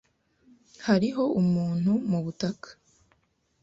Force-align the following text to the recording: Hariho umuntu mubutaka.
Hariho 0.85 1.23
umuntu 1.41 1.91
mubutaka. 2.09 2.69